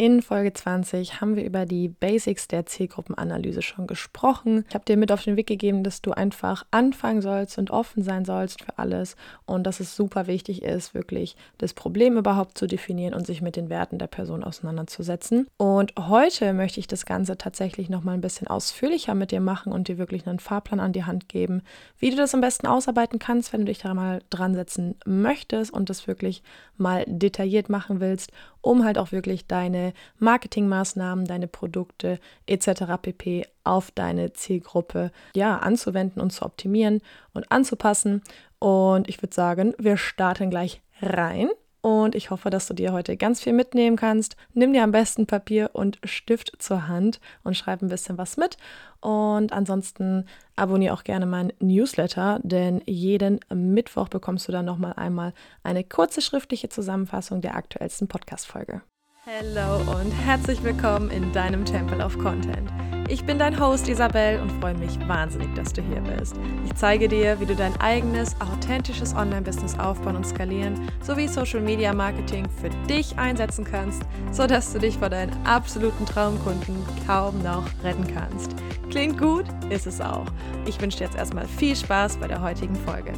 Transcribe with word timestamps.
In 0.00 0.22
Folge 0.22 0.52
20 0.52 1.20
haben 1.20 1.34
wir 1.34 1.44
über 1.44 1.66
die 1.66 1.88
Basics 1.88 2.46
der 2.46 2.66
Zielgruppenanalyse 2.66 3.62
schon 3.62 3.88
gesprochen. 3.88 4.64
Ich 4.68 4.74
habe 4.76 4.84
dir 4.84 4.96
mit 4.96 5.10
auf 5.10 5.24
den 5.24 5.34
Weg 5.36 5.48
gegeben, 5.48 5.82
dass 5.82 6.02
du 6.02 6.12
einfach 6.12 6.64
anfangen 6.70 7.20
sollst 7.20 7.58
und 7.58 7.72
offen 7.72 8.04
sein 8.04 8.24
sollst 8.24 8.62
für 8.62 8.78
alles 8.78 9.16
und 9.44 9.64
dass 9.64 9.80
es 9.80 9.96
super 9.96 10.28
wichtig 10.28 10.62
ist, 10.62 10.94
wirklich 10.94 11.34
das 11.58 11.74
Problem 11.74 12.16
überhaupt 12.16 12.56
zu 12.58 12.68
definieren 12.68 13.12
und 13.12 13.26
sich 13.26 13.42
mit 13.42 13.56
den 13.56 13.70
Werten 13.70 13.98
der 13.98 14.06
Person 14.06 14.44
auseinanderzusetzen. 14.44 15.48
Und 15.56 15.92
heute 15.98 16.52
möchte 16.52 16.78
ich 16.78 16.86
das 16.86 17.04
Ganze 17.04 17.36
tatsächlich 17.36 17.90
noch 17.90 18.04
mal 18.04 18.12
ein 18.12 18.20
bisschen 18.20 18.46
ausführlicher 18.46 19.16
mit 19.16 19.32
dir 19.32 19.40
machen 19.40 19.72
und 19.72 19.88
dir 19.88 19.98
wirklich 19.98 20.28
einen 20.28 20.38
Fahrplan 20.38 20.78
an 20.78 20.92
die 20.92 21.06
Hand 21.06 21.28
geben, 21.28 21.62
wie 21.98 22.10
du 22.10 22.16
das 22.16 22.34
am 22.34 22.40
besten 22.40 22.68
ausarbeiten 22.68 23.18
kannst, 23.18 23.52
wenn 23.52 23.62
du 23.62 23.66
dich 23.66 23.78
da 23.78 23.92
mal 23.94 24.22
dran 24.30 24.54
setzen 24.54 24.94
möchtest 25.04 25.72
und 25.72 25.90
das 25.90 26.06
wirklich 26.06 26.44
mal 26.76 27.04
detailliert 27.08 27.68
machen 27.68 27.98
willst, 27.98 28.30
um 28.60 28.84
halt 28.84 28.96
auch 28.96 29.10
wirklich 29.10 29.48
deine 29.48 29.87
Marketingmaßnahmen, 30.18 31.24
deine 31.24 31.48
Produkte 31.48 32.18
etc. 32.46 32.84
pp. 33.00 33.46
auf 33.64 33.90
deine 33.90 34.32
Zielgruppe 34.32 35.10
ja 35.34 35.58
anzuwenden 35.58 36.20
und 36.20 36.32
zu 36.32 36.44
optimieren 36.44 37.00
und 37.32 37.50
anzupassen. 37.50 38.22
Und 38.58 39.08
ich 39.08 39.22
würde 39.22 39.34
sagen, 39.34 39.74
wir 39.78 39.96
starten 39.96 40.50
gleich 40.50 40.80
rein. 41.00 41.48
Und 41.80 42.16
ich 42.16 42.30
hoffe, 42.30 42.50
dass 42.50 42.66
du 42.66 42.74
dir 42.74 42.92
heute 42.92 43.16
ganz 43.16 43.40
viel 43.40 43.52
mitnehmen 43.52 43.96
kannst. 43.96 44.36
Nimm 44.52 44.72
dir 44.72 44.82
am 44.82 44.90
besten 44.90 45.26
Papier 45.26 45.70
und 45.74 45.98
Stift 46.02 46.52
zur 46.58 46.88
Hand 46.88 47.20
und 47.44 47.56
schreib 47.56 47.82
ein 47.82 47.88
bisschen 47.88 48.18
was 48.18 48.36
mit. 48.36 48.56
Und 49.00 49.52
ansonsten 49.52 50.26
abonniere 50.56 50.92
auch 50.92 51.04
gerne 51.04 51.24
meinen 51.24 51.52
Newsletter, 51.60 52.40
denn 52.42 52.82
jeden 52.86 53.38
Mittwoch 53.54 54.08
bekommst 54.08 54.48
du 54.48 54.52
dann 54.52 54.64
nochmal 54.64 54.94
einmal 54.94 55.32
eine 55.62 55.84
kurze 55.84 56.20
schriftliche 56.20 56.68
Zusammenfassung 56.68 57.40
der 57.40 57.54
aktuellsten 57.54 58.08
Podcast-Folge. 58.08 58.82
Hallo 59.28 59.82
und 60.00 60.10
herzlich 60.10 60.62
willkommen 60.62 61.10
in 61.10 61.30
deinem 61.34 61.62
Temple 61.62 62.02
of 62.02 62.16
Content. 62.18 62.70
Ich 63.10 63.26
bin 63.26 63.38
dein 63.38 63.60
Host 63.60 63.86
Isabel 63.86 64.40
und 64.40 64.50
freue 64.52 64.74
mich 64.74 64.98
wahnsinnig, 65.06 65.54
dass 65.54 65.70
du 65.70 65.82
hier 65.82 66.00
bist. 66.00 66.34
Ich 66.64 66.74
zeige 66.76 67.08
dir, 67.08 67.38
wie 67.38 67.44
du 67.44 67.54
dein 67.54 67.78
eigenes, 67.78 68.34
authentisches 68.40 69.14
Online-Business 69.14 69.78
aufbauen 69.78 70.16
und 70.16 70.26
skalieren 70.26 70.88
sowie 71.02 71.28
Social 71.28 71.60
Media 71.60 71.92
Marketing 71.92 72.46
für 72.58 72.70
dich 72.86 73.18
einsetzen 73.18 73.66
kannst, 73.66 74.02
sodass 74.32 74.72
du 74.72 74.78
dich 74.78 74.96
vor 74.96 75.10
deinen 75.10 75.36
absoluten 75.44 76.06
Traumkunden 76.06 76.76
kaum 77.06 77.42
noch 77.42 77.66
retten 77.84 78.06
kannst. 78.06 78.56
Klingt 78.88 79.18
gut? 79.18 79.44
Ist 79.68 79.86
es 79.86 80.00
auch. 80.00 80.24
Ich 80.64 80.80
wünsche 80.80 80.96
dir 80.96 81.04
jetzt 81.04 81.18
erstmal 81.18 81.46
viel 81.46 81.76
Spaß 81.76 82.16
bei 82.16 82.28
der 82.28 82.40
heutigen 82.40 82.76
Folge. 82.76 83.12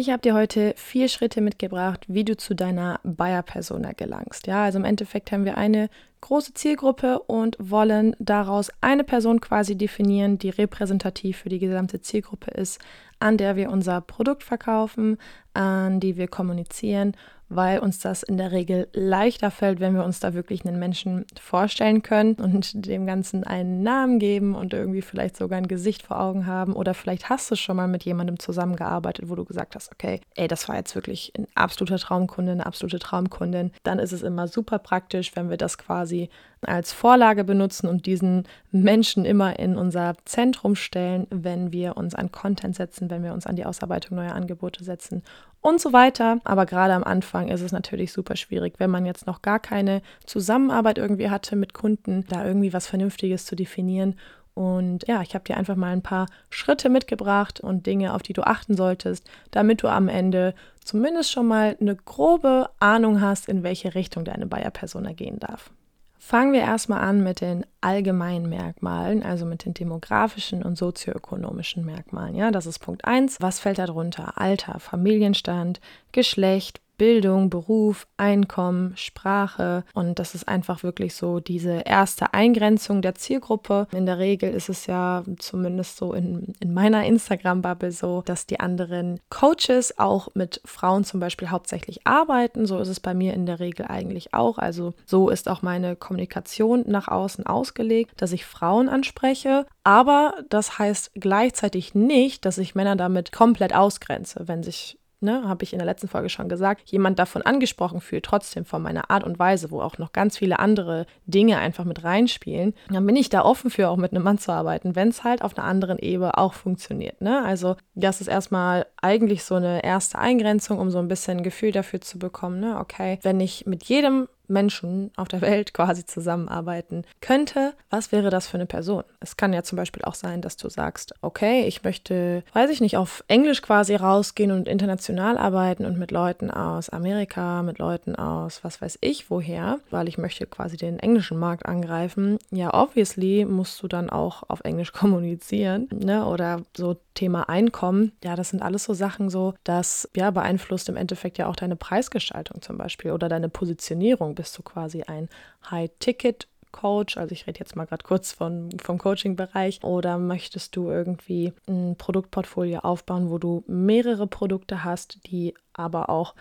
Ich 0.00 0.10
habe 0.10 0.22
dir 0.22 0.32
heute 0.32 0.74
vier 0.76 1.08
Schritte 1.08 1.40
mitgebracht, 1.40 2.04
wie 2.06 2.22
du 2.22 2.36
zu 2.36 2.54
deiner 2.54 3.00
Buyer-Persona 3.02 3.94
gelangst. 3.94 4.46
Ja, 4.46 4.62
also 4.62 4.78
im 4.78 4.84
Endeffekt 4.84 5.32
haben 5.32 5.44
wir 5.44 5.58
eine 5.58 5.90
große 6.20 6.54
Zielgruppe 6.54 7.18
und 7.18 7.56
wollen 7.58 8.14
daraus 8.20 8.70
eine 8.80 9.02
Person 9.02 9.40
quasi 9.40 9.74
definieren, 9.74 10.38
die 10.38 10.50
repräsentativ 10.50 11.38
für 11.38 11.48
die 11.48 11.58
gesamte 11.58 12.00
Zielgruppe 12.00 12.52
ist, 12.52 12.80
an 13.18 13.38
der 13.38 13.56
wir 13.56 13.70
unser 13.70 14.00
Produkt 14.00 14.44
verkaufen, 14.44 15.18
an 15.52 15.98
die 15.98 16.16
wir 16.16 16.28
kommunizieren 16.28 17.16
weil 17.48 17.78
uns 17.78 17.98
das 17.98 18.22
in 18.22 18.36
der 18.36 18.52
Regel 18.52 18.88
leichter 18.92 19.50
fällt, 19.50 19.80
wenn 19.80 19.94
wir 19.94 20.04
uns 20.04 20.20
da 20.20 20.34
wirklich 20.34 20.64
einen 20.64 20.78
Menschen 20.78 21.24
vorstellen 21.40 22.02
können 22.02 22.34
und 22.34 22.86
dem 22.86 23.06
Ganzen 23.06 23.44
einen 23.44 23.82
Namen 23.82 24.18
geben 24.18 24.54
und 24.54 24.74
irgendwie 24.74 25.02
vielleicht 25.02 25.36
sogar 25.36 25.58
ein 25.58 25.68
Gesicht 25.68 26.02
vor 26.02 26.20
Augen 26.20 26.46
haben. 26.46 26.74
Oder 26.74 26.94
vielleicht 26.94 27.28
hast 27.28 27.50
du 27.50 27.56
schon 27.56 27.76
mal 27.76 27.88
mit 27.88 28.04
jemandem 28.04 28.38
zusammengearbeitet, 28.38 29.28
wo 29.28 29.34
du 29.34 29.44
gesagt 29.44 29.74
hast, 29.74 29.90
okay, 29.92 30.20
ey, 30.34 30.48
das 30.48 30.68
war 30.68 30.76
jetzt 30.76 30.94
wirklich 30.94 31.32
ein 31.38 31.46
absoluter 31.54 31.98
Traumkunde, 31.98 32.52
eine 32.52 32.66
absolute 32.66 32.98
Traumkundin. 32.98 33.72
Dann 33.82 33.98
ist 33.98 34.12
es 34.12 34.22
immer 34.22 34.48
super 34.48 34.78
praktisch, 34.78 35.34
wenn 35.34 35.50
wir 35.50 35.56
das 35.56 35.78
quasi 35.78 36.28
als 36.62 36.92
Vorlage 36.92 37.44
benutzen 37.44 37.88
und 37.88 38.06
diesen 38.06 38.44
Menschen 38.70 39.24
immer 39.24 39.58
in 39.58 39.76
unser 39.76 40.14
Zentrum 40.24 40.74
stellen, 40.74 41.26
wenn 41.30 41.72
wir 41.72 41.96
uns 41.96 42.14
an 42.14 42.32
Content 42.32 42.76
setzen, 42.76 43.10
wenn 43.10 43.22
wir 43.22 43.32
uns 43.32 43.46
an 43.46 43.56
die 43.56 43.64
Ausarbeitung 43.64 44.16
neuer 44.16 44.34
Angebote 44.34 44.84
setzen 44.84 45.22
und 45.60 45.80
so 45.80 45.92
weiter. 45.92 46.40
Aber 46.44 46.66
gerade 46.66 46.94
am 46.94 47.04
Anfang 47.04 47.48
ist 47.48 47.60
es 47.60 47.72
natürlich 47.72 48.12
super 48.12 48.36
schwierig, 48.36 48.74
wenn 48.78 48.90
man 48.90 49.06
jetzt 49.06 49.26
noch 49.26 49.42
gar 49.42 49.60
keine 49.60 50.02
Zusammenarbeit 50.26 50.98
irgendwie 50.98 51.30
hatte 51.30 51.56
mit 51.56 51.74
Kunden, 51.74 52.24
da 52.28 52.44
irgendwie 52.44 52.72
was 52.72 52.86
Vernünftiges 52.86 53.44
zu 53.44 53.56
definieren. 53.56 54.16
Und 54.54 55.06
ja, 55.06 55.22
ich 55.22 55.34
habe 55.34 55.44
dir 55.44 55.56
einfach 55.56 55.76
mal 55.76 55.92
ein 55.92 56.02
paar 56.02 56.26
Schritte 56.50 56.88
mitgebracht 56.88 57.60
und 57.60 57.86
Dinge, 57.86 58.12
auf 58.12 58.22
die 58.22 58.32
du 58.32 58.42
achten 58.42 58.76
solltest, 58.76 59.24
damit 59.52 59.84
du 59.84 59.88
am 59.88 60.08
Ende 60.08 60.52
zumindest 60.82 61.30
schon 61.30 61.46
mal 61.46 61.76
eine 61.80 61.94
grobe 61.94 62.68
Ahnung 62.80 63.20
hast, 63.20 63.48
in 63.48 63.62
welche 63.62 63.94
Richtung 63.94 64.24
deine 64.24 64.46
Buyer-Persona 64.46 65.12
gehen 65.12 65.38
darf. 65.38 65.70
Fangen 66.18 66.52
wir 66.52 66.60
erstmal 66.60 67.00
an 67.00 67.22
mit 67.22 67.40
den 67.40 67.64
allgemeinen 67.80 68.48
Merkmalen, 68.48 69.22
also 69.22 69.46
mit 69.46 69.64
den 69.64 69.74
demografischen 69.74 70.62
und 70.62 70.76
sozioökonomischen 70.76 71.84
Merkmalen. 71.84 72.34
Ja, 72.34 72.50
das 72.50 72.66
ist 72.66 72.80
Punkt 72.80 73.04
1. 73.04 73.40
Was 73.40 73.60
fällt 73.60 73.78
darunter? 73.78 74.36
Alter, 74.36 74.80
Familienstand, 74.80 75.80
Geschlecht, 76.12 76.80
Bildung, 76.98 77.48
Beruf, 77.48 78.06
Einkommen, 78.16 78.92
Sprache. 78.96 79.84
Und 79.94 80.18
das 80.18 80.34
ist 80.34 80.48
einfach 80.48 80.82
wirklich 80.82 81.14
so 81.14 81.40
diese 81.40 81.82
erste 81.86 82.34
Eingrenzung 82.34 83.00
der 83.00 83.14
Zielgruppe. 83.14 83.86
In 83.92 84.04
der 84.04 84.18
Regel 84.18 84.52
ist 84.52 84.68
es 84.68 84.86
ja 84.86 85.22
zumindest 85.38 85.96
so 85.96 86.12
in, 86.12 86.52
in 86.60 86.74
meiner 86.74 87.06
Instagram-Bubble 87.06 87.92
so, 87.92 88.22
dass 88.26 88.46
die 88.46 88.60
anderen 88.60 89.20
Coaches 89.30 89.98
auch 89.98 90.28
mit 90.34 90.60
Frauen 90.64 91.04
zum 91.04 91.20
Beispiel 91.20 91.50
hauptsächlich 91.50 92.06
arbeiten. 92.06 92.66
So 92.66 92.78
ist 92.78 92.88
es 92.88 93.00
bei 93.00 93.14
mir 93.14 93.32
in 93.32 93.46
der 93.46 93.60
Regel 93.60 93.86
eigentlich 93.86 94.34
auch. 94.34 94.58
Also 94.58 94.92
so 95.06 95.30
ist 95.30 95.48
auch 95.48 95.62
meine 95.62 95.96
Kommunikation 95.96 96.84
nach 96.86 97.08
außen 97.08 97.46
ausgelegt, 97.46 98.20
dass 98.20 98.32
ich 98.32 98.44
Frauen 98.44 98.88
anspreche. 98.88 99.66
Aber 99.84 100.34
das 100.48 100.78
heißt 100.78 101.12
gleichzeitig 101.14 101.94
nicht, 101.94 102.44
dass 102.44 102.58
ich 102.58 102.74
Männer 102.74 102.96
damit 102.96 103.30
komplett 103.32 103.74
ausgrenze, 103.74 104.48
wenn 104.48 104.62
sich 104.62 104.98
ne, 105.20 105.48
habe 105.48 105.64
ich 105.64 105.72
in 105.72 105.78
der 105.78 105.86
letzten 105.86 106.08
Folge 106.08 106.28
schon 106.28 106.48
gesagt, 106.48 106.90
jemand 106.90 107.18
davon 107.18 107.42
angesprochen 107.42 108.00
fühlt, 108.00 108.24
trotzdem 108.24 108.64
von 108.64 108.82
meiner 108.82 109.10
Art 109.10 109.24
und 109.24 109.38
Weise, 109.38 109.70
wo 109.70 109.80
auch 109.80 109.98
noch 109.98 110.12
ganz 110.12 110.38
viele 110.38 110.58
andere 110.58 111.06
Dinge 111.26 111.58
einfach 111.58 111.84
mit 111.84 112.04
reinspielen, 112.04 112.74
dann 112.90 113.06
bin 113.06 113.16
ich 113.16 113.28
da 113.28 113.44
offen 113.44 113.70
für, 113.70 113.88
auch 113.88 113.96
mit 113.96 114.12
einem 114.12 114.24
Mann 114.24 114.38
zu 114.38 114.52
arbeiten, 114.52 114.96
wenn 114.96 115.08
es 115.08 115.24
halt 115.24 115.42
auf 115.42 115.56
einer 115.56 115.66
anderen 115.66 115.98
Ebene 115.98 116.36
auch 116.38 116.54
funktioniert. 116.54 117.20
Ne? 117.20 117.44
Also 117.44 117.76
das 117.94 118.20
ist 118.20 118.28
erstmal 118.28 118.86
eigentlich 119.00 119.44
so 119.44 119.54
eine 119.54 119.84
erste 119.84 120.18
Eingrenzung, 120.18 120.78
um 120.78 120.90
so 120.90 120.98
ein 120.98 121.08
bisschen 121.08 121.38
ein 121.38 121.42
Gefühl 121.42 121.72
dafür 121.72 122.00
zu 122.00 122.18
bekommen, 122.18 122.60
ne? 122.60 122.78
okay, 122.78 123.18
wenn 123.22 123.40
ich 123.40 123.66
mit 123.66 123.84
jedem 123.84 124.28
Menschen 124.48 125.10
auf 125.16 125.28
der 125.28 125.40
Welt 125.40 125.74
quasi 125.74 126.04
zusammenarbeiten 126.04 127.04
könnte, 127.20 127.74
was 127.90 128.12
wäre 128.12 128.30
das 128.30 128.48
für 128.48 128.56
eine 128.56 128.66
Person? 128.66 129.04
Es 129.20 129.36
kann 129.36 129.52
ja 129.52 129.62
zum 129.62 129.76
Beispiel 129.76 130.02
auch 130.04 130.14
sein, 130.14 130.42
dass 130.42 130.56
du 130.56 130.68
sagst, 130.68 131.14
okay, 131.22 131.64
ich 131.66 131.82
möchte, 131.84 132.42
weiß 132.52 132.70
ich 132.70 132.80
nicht, 132.80 132.96
auf 132.96 133.24
Englisch 133.28 133.62
quasi 133.62 133.94
rausgehen 133.94 134.52
und 134.52 134.68
international 134.68 135.38
arbeiten 135.38 135.84
und 135.84 135.98
mit 135.98 136.10
Leuten 136.10 136.50
aus 136.50 136.90
Amerika, 136.90 137.62
mit 137.62 137.78
Leuten 137.78 138.14
aus 138.16 138.64
was 138.64 138.80
weiß 138.80 138.98
ich 139.00 139.30
woher, 139.30 139.78
weil 139.90 140.08
ich 140.08 140.18
möchte 140.18 140.46
quasi 140.46 140.76
den 140.76 140.98
englischen 140.98 141.38
Markt 141.38 141.66
angreifen. 141.66 142.38
Ja, 142.50 142.74
obviously 142.74 143.44
musst 143.44 143.82
du 143.82 143.88
dann 143.88 144.10
auch 144.10 144.42
auf 144.48 144.60
Englisch 144.64 144.92
kommunizieren, 144.98 145.88
ne? 145.92 146.26
Oder 146.26 146.62
so 146.76 146.96
Thema 147.18 147.48
Einkommen. 147.48 148.12
Ja, 148.22 148.36
das 148.36 148.50
sind 148.50 148.62
alles 148.62 148.84
so 148.84 148.94
Sachen 148.94 149.28
so, 149.28 149.54
das 149.64 150.08
ja 150.14 150.30
beeinflusst 150.30 150.88
im 150.88 150.96
Endeffekt 150.96 151.36
ja 151.36 151.48
auch 151.48 151.56
deine 151.56 151.74
Preisgestaltung 151.74 152.62
zum 152.62 152.78
Beispiel 152.78 153.10
oder 153.10 153.28
deine 153.28 153.48
Positionierung 153.48 154.36
bist 154.38 154.56
du 154.56 154.62
quasi 154.62 155.02
ein 155.02 155.28
High-Ticket 155.68 156.46
Coach, 156.70 157.16
also 157.16 157.32
ich 157.32 157.46
rede 157.46 157.58
jetzt 157.58 157.76
mal 157.76 157.86
gerade 157.86 158.04
kurz 158.04 158.32
von, 158.32 158.70
vom 158.80 158.98
Coaching-Bereich, 158.98 159.82
oder 159.82 160.16
möchtest 160.16 160.76
du 160.76 160.90
irgendwie 160.90 161.52
ein 161.66 161.96
Produktportfolio 161.96 162.80
aufbauen, 162.80 163.30
wo 163.30 163.38
du 163.38 163.64
mehrere 163.66 164.26
Produkte 164.26 164.84
hast, 164.84 165.26
die 165.26 165.54
aber 165.72 166.08
auch 166.08 166.34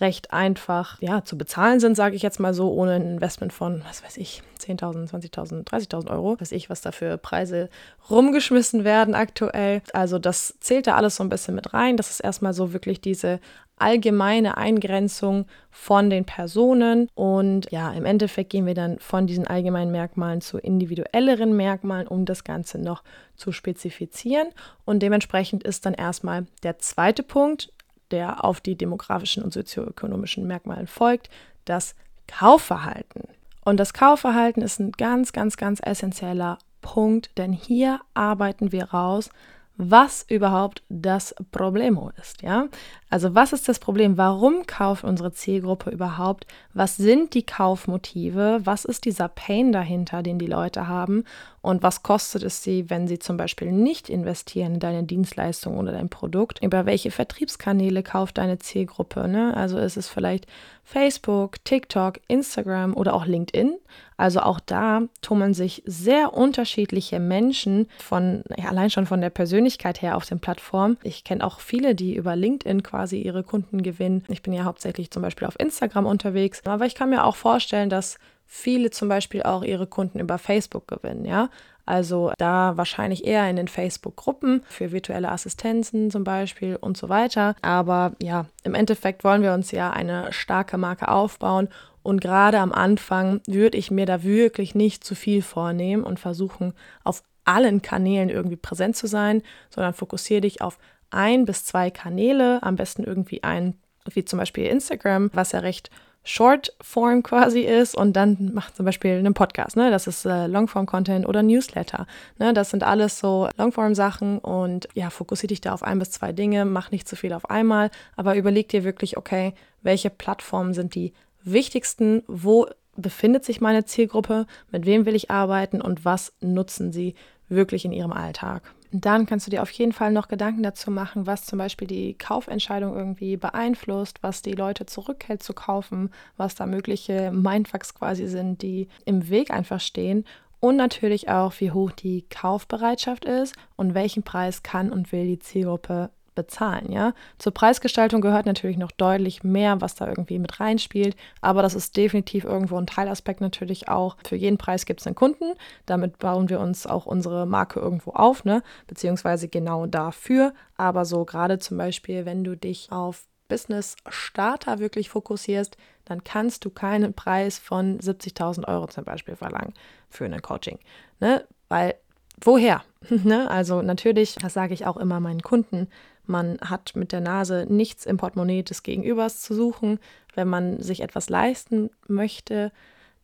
recht 0.00 0.32
einfach 0.32 1.00
ja, 1.00 1.24
zu 1.24 1.38
bezahlen 1.38 1.78
sind, 1.78 1.94
sage 1.94 2.16
ich 2.16 2.22
jetzt 2.22 2.40
mal 2.40 2.54
so, 2.54 2.72
ohne 2.72 2.94
ein 2.94 3.02
Investment 3.02 3.52
von, 3.52 3.82
was 3.86 4.02
weiß 4.02 4.16
ich, 4.16 4.42
10.000, 4.58 5.10
20.000, 5.10 5.64
30.000 5.64 6.10
Euro. 6.10 6.40
Weiß 6.40 6.52
ich, 6.52 6.68
was 6.68 6.80
da 6.80 6.90
für 6.90 7.16
Preise 7.16 7.68
rumgeschmissen 8.10 8.82
werden 8.82 9.14
aktuell. 9.14 9.82
Also 9.92 10.18
das 10.18 10.54
zählt 10.60 10.86
da 10.86 10.96
alles 10.96 11.16
so 11.16 11.22
ein 11.22 11.28
bisschen 11.28 11.54
mit 11.54 11.74
rein. 11.74 11.96
Das 11.96 12.10
ist 12.10 12.20
erstmal 12.20 12.54
so 12.54 12.72
wirklich 12.72 13.00
diese 13.00 13.38
allgemeine 13.76 14.56
Eingrenzung 14.56 15.46
von 15.70 16.10
den 16.10 16.24
Personen. 16.24 17.08
Und 17.14 17.70
ja, 17.70 17.92
im 17.92 18.04
Endeffekt 18.04 18.50
gehen 18.50 18.66
wir 18.66 18.74
dann 18.74 18.98
von 18.98 19.26
diesen 19.26 19.46
allgemeinen 19.46 19.90
Merkmalen 19.92 20.40
zu 20.40 20.58
individuelleren 20.58 21.56
Merkmalen, 21.56 22.06
um 22.06 22.24
das 22.24 22.44
Ganze 22.44 22.78
noch 22.78 23.02
zu 23.36 23.52
spezifizieren. 23.52 24.48
Und 24.84 25.02
dementsprechend 25.02 25.62
ist 25.64 25.86
dann 25.86 25.94
erstmal 25.94 26.46
der 26.62 26.78
zweite 26.78 27.22
Punkt, 27.22 27.72
der 28.10 28.44
auf 28.44 28.60
die 28.60 28.76
demografischen 28.76 29.42
und 29.42 29.52
sozioökonomischen 29.52 30.46
Merkmale 30.46 30.86
folgt, 30.86 31.30
das 31.64 31.94
Kaufverhalten. 32.26 33.22
Und 33.64 33.78
das 33.78 33.94
Kaufverhalten 33.94 34.62
ist 34.62 34.78
ein 34.78 34.92
ganz, 34.92 35.32
ganz, 35.32 35.56
ganz 35.56 35.80
essentieller 35.82 36.58
Punkt, 36.80 37.30
denn 37.38 37.52
hier 37.52 38.00
arbeiten 38.12 38.72
wir 38.72 38.84
raus, 38.84 39.30
was 39.76 40.24
überhaupt 40.28 40.82
das 40.88 41.34
Problem 41.50 41.98
ist, 42.20 42.42
ja? 42.42 42.68
Also 43.10 43.34
was 43.34 43.52
ist 43.52 43.68
das 43.68 43.78
Problem? 43.78 44.16
Warum 44.16 44.66
kauft 44.66 45.02
unsere 45.04 45.32
Zielgruppe 45.32 45.90
überhaupt? 45.90 46.46
Was 46.74 46.96
sind 46.96 47.34
die 47.34 47.44
Kaufmotive? 47.44 48.60
Was 48.64 48.84
ist 48.84 49.04
dieser 49.04 49.28
Pain 49.28 49.72
dahinter, 49.72 50.22
den 50.22 50.38
die 50.38 50.46
Leute 50.46 50.86
haben? 50.86 51.24
Und 51.64 51.82
was 51.82 52.02
kostet 52.02 52.42
es 52.42 52.62
sie, 52.62 52.90
wenn 52.90 53.08
sie 53.08 53.18
zum 53.18 53.38
Beispiel 53.38 53.72
nicht 53.72 54.10
investieren 54.10 54.74
in 54.74 54.80
deine 54.80 55.04
Dienstleistung 55.04 55.78
oder 55.78 55.92
dein 55.92 56.10
Produkt? 56.10 56.62
Über 56.62 56.84
welche 56.84 57.10
Vertriebskanäle 57.10 58.02
kauft 58.02 58.36
deine 58.36 58.58
Zielgruppe? 58.58 59.26
Ne? 59.28 59.56
Also 59.56 59.78
ist 59.78 59.96
es 59.96 60.06
vielleicht 60.06 60.46
Facebook, 60.84 61.64
TikTok, 61.64 62.20
Instagram 62.28 62.94
oder 62.94 63.14
auch 63.14 63.24
LinkedIn? 63.24 63.78
Also 64.18 64.40
auch 64.40 64.60
da 64.60 65.04
tummeln 65.22 65.54
sich 65.54 65.82
sehr 65.86 66.34
unterschiedliche 66.34 67.18
Menschen 67.18 67.88
von, 67.96 68.44
ja, 68.58 68.68
allein 68.68 68.90
schon 68.90 69.06
von 69.06 69.22
der 69.22 69.30
Persönlichkeit 69.30 70.02
her 70.02 70.18
auf 70.18 70.26
den 70.26 70.40
Plattformen. 70.40 70.98
Ich 71.02 71.24
kenne 71.24 71.42
auch 71.42 71.60
viele, 71.60 71.94
die 71.94 72.14
über 72.14 72.36
LinkedIn 72.36 72.82
quasi 72.82 73.22
ihre 73.22 73.42
Kunden 73.42 73.82
gewinnen. 73.82 74.22
Ich 74.28 74.42
bin 74.42 74.52
ja 74.52 74.64
hauptsächlich 74.64 75.10
zum 75.10 75.22
Beispiel 75.22 75.48
auf 75.48 75.58
Instagram 75.58 76.04
unterwegs, 76.04 76.60
aber 76.66 76.84
ich 76.84 76.94
kann 76.94 77.08
mir 77.08 77.24
auch 77.24 77.36
vorstellen, 77.36 77.88
dass 77.88 78.18
viele 78.46 78.90
zum 78.90 79.08
Beispiel 79.08 79.42
auch 79.42 79.62
ihre 79.62 79.86
Kunden 79.86 80.20
über 80.20 80.38
Facebook 80.38 80.88
gewinnen, 80.88 81.24
ja. 81.24 81.50
Also 81.86 82.32
da 82.38 82.76
wahrscheinlich 82.76 83.26
eher 83.26 83.48
in 83.50 83.56
den 83.56 83.68
Facebook-Gruppen 83.68 84.62
für 84.66 84.90
virtuelle 84.90 85.30
Assistenzen 85.30 86.10
zum 86.10 86.24
Beispiel 86.24 86.76
und 86.76 86.96
so 86.96 87.08
weiter. 87.08 87.56
Aber 87.60 88.12
ja, 88.22 88.46
im 88.62 88.74
Endeffekt 88.74 89.22
wollen 89.22 89.42
wir 89.42 89.52
uns 89.52 89.70
ja 89.70 89.90
eine 89.90 90.32
starke 90.32 90.78
Marke 90.78 91.08
aufbauen. 91.08 91.68
Und 92.02 92.20
gerade 92.20 92.58
am 92.58 92.72
Anfang 92.72 93.40
würde 93.46 93.76
ich 93.76 93.90
mir 93.90 94.06
da 94.06 94.22
wirklich 94.22 94.74
nicht 94.74 95.04
zu 95.04 95.14
viel 95.14 95.42
vornehmen 95.42 96.04
und 96.04 96.20
versuchen, 96.20 96.72
auf 97.02 97.22
allen 97.44 97.82
Kanälen 97.82 98.30
irgendwie 98.30 98.56
präsent 98.56 98.96
zu 98.96 99.06
sein, 99.06 99.42
sondern 99.68 99.92
fokussiere 99.92 100.42
dich 100.42 100.62
auf 100.62 100.78
ein 101.10 101.44
bis 101.44 101.64
zwei 101.64 101.90
Kanäle, 101.90 102.62
am 102.62 102.76
besten 102.76 103.04
irgendwie 103.04 103.42
ein, 103.42 103.74
wie 104.10 104.24
zum 104.24 104.38
Beispiel 104.38 104.66
Instagram, 104.66 105.30
was 105.32 105.52
ja 105.52 105.60
recht 105.60 105.90
Shortform 106.24 107.22
quasi 107.22 107.60
ist 107.60 107.94
und 107.94 108.14
dann 108.14 108.52
macht 108.54 108.76
zum 108.76 108.86
Beispiel 108.86 109.12
einen 109.12 109.34
Podcast, 109.34 109.76
ne? 109.76 109.90
Das 109.90 110.06
ist 110.06 110.24
äh, 110.24 110.46
Longform-Content 110.46 111.28
oder 111.28 111.42
Newsletter. 111.42 112.06
Ne? 112.38 112.54
Das 112.54 112.70
sind 112.70 112.82
alles 112.82 113.18
so 113.18 113.48
Longform-Sachen 113.58 114.38
und 114.38 114.88
ja, 114.94 115.10
fokussiere 115.10 115.48
dich 115.48 115.60
da 115.60 115.74
auf 115.74 115.82
ein 115.82 115.98
bis 115.98 116.10
zwei 116.10 116.32
Dinge, 116.32 116.64
mach 116.64 116.90
nicht 116.90 117.06
zu 117.06 117.14
viel 117.14 117.34
auf 117.34 117.50
einmal, 117.50 117.90
aber 118.16 118.36
überleg 118.36 118.70
dir 118.70 118.84
wirklich, 118.84 119.18
okay, 119.18 119.52
welche 119.82 120.08
Plattformen 120.08 120.72
sind 120.72 120.94
die 120.94 121.12
wichtigsten, 121.42 122.22
wo 122.26 122.68
befindet 122.96 123.44
sich 123.44 123.60
meine 123.60 123.84
Zielgruppe, 123.84 124.46
mit 124.70 124.86
wem 124.86 125.04
will 125.04 125.14
ich 125.14 125.30
arbeiten 125.30 125.82
und 125.82 126.04
was 126.04 126.32
nutzen 126.40 126.90
sie 126.90 127.14
wirklich 127.48 127.84
in 127.84 127.92
ihrem 127.92 128.12
Alltag. 128.12 128.62
Dann 128.96 129.26
kannst 129.26 129.48
du 129.48 129.50
dir 129.50 129.60
auf 129.62 129.72
jeden 129.72 129.90
Fall 129.90 130.12
noch 130.12 130.28
Gedanken 130.28 130.62
dazu 130.62 130.88
machen, 130.88 131.26
was 131.26 131.44
zum 131.44 131.58
Beispiel 131.58 131.88
die 131.88 132.14
Kaufentscheidung 132.14 132.94
irgendwie 132.96 133.36
beeinflusst, 133.36 134.22
was 134.22 134.40
die 134.40 134.52
Leute 134.52 134.86
zurückhält 134.86 135.42
zu 135.42 135.52
kaufen, 135.52 136.10
was 136.36 136.54
da 136.54 136.64
mögliche 136.64 137.32
Mindfucks 137.32 137.96
quasi 137.96 138.28
sind, 138.28 138.62
die 138.62 138.86
im 139.04 139.28
Weg 139.30 139.50
einfach 139.50 139.80
stehen. 139.80 140.24
Und 140.60 140.76
natürlich 140.76 141.28
auch, 141.28 141.54
wie 141.58 141.72
hoch 141.72 141.90
die 141.90 142.24
Kaufbereitschaft 142.30 143.24
ist 143.24 143.56
und 143.74 143.94
welchen 143.94 144.22
Preis 144.22 144.62
kann 144.62 144.92
und 144.92 145.10
will 145.10 145.26
die 145.26 145.40
Zielgruppe 145.40 146.10
bezahlen, 146.34 146.90
ja. 146.92 147.14
Zur 147.38 147.52
Preisgestaltung 147.52 148.20
gehört 148.20 148.46
natürlich 148.46 148.76
noch 148.76 148.92
deutlich 148.92 149.42
mehr, 149.44 149.80
was 149.80 149.94
da 149.94 150.08
irgendwie 150.08 150.38
mit 150.38 150.60
reinspielt, 150.60 151.16
aber 151.40 151.62
das 151.62 151.74
ist 151.74 151.96
definitiv 151.96 152.44
irgendwo 152.44 152.76
ein 152.76 152.86
Teilaspekt 152.86 153.40
natürlich 153.40 153.88
auch. 153.88 154.16
Für 154.26 154.36
jeden 154.36 154.58
Preis 154.58 154.86
gibt 154.86 155.00
es 155.00 155.06
einen 155.06 155.16
Kunden, 155.16 155.54
damit 155.86 156.18
bauen 156.18 156.48
wir 156.48 156.60
uns 156.60 156.86
auch 156.86 157.06
unsere 157.06 157.46
Marke 157.46 157.80
irgendwo 157.80 158.10
auf, 158.12 158.44
ne, 158.44 158.62
beziehungsweise 158.86 159.48
genau 159.48 159.86
dafür, 159.86 160.52
aber 160.76 161.04
so 161.04 161.24
gerade 161.24 161.58
zum 161.58 161.78
Beispiel, 161.78 162.24
wenn 162.24 162.44
du 162.44 162.56
dich 162.56 162.90
auf 162.92 163.26
Business 163.48 163.96
Starter 164.08 164.78
wirklich 164.78 165.10
fokussierst, 165.10 165.76
dann 166.04 166.24
kannst 166.24 166.64
du 166.64 166.70
keinen 166.70 167.14
Preis 167.14 167.58
von 167.58 167.98
70.000 167.98 168.66
Euro 168.66 168.86
zum 168.86 169.04
Beispiel 169.04 169.36
verlangen 169.36 169.74
für 170.08 170.24
ein 170.24 170.42
Coaching, 170.42 170.78
ne, 171.20 171.46
weil 171.68 171.94
woher? 172.40 172.82
ne? 173.10 173.50
Also 173.50 173.82
natürlich, 173.82 174.36
das 174.36 174.54
sage 174.54 174.74
ich 174.74 174.86
auch 174.86 174.96
immer 174.96 175.20
meinen 175.20 175.42
Kunden, 175.42 175.88
man 176.26 176.58
hat 176.60 176.96
mit 176.96 177.12
der 177.12 177.20
Nase 177.20 177.66
nichts 177.68 178.06
im 178.06 178.16
Portemonnaie 178.16 178.62
des 178.62 178.82
Gegenübers 178.82 179.42
zu 179.42 179.54
suchen. 179.54 179.98
Wenn 180.34 180.48
man 180.48 180.80
sich 180.80 181.00
etwas 181.00 181.28
leisten 181.28 181.90
möchte, 182.08 182.72